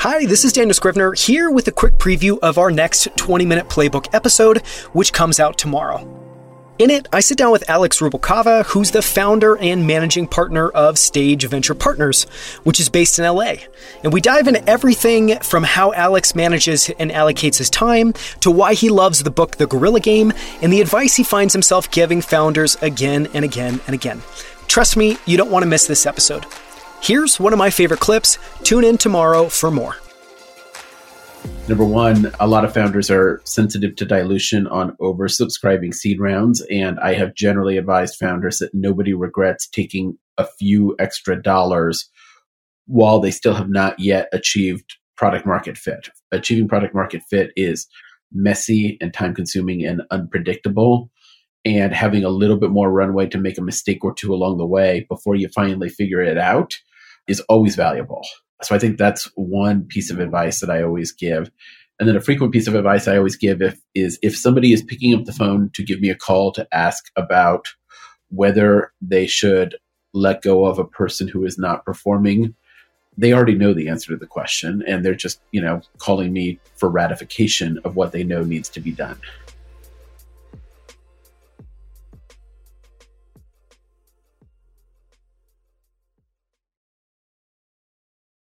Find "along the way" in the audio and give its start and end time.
54.34-55.06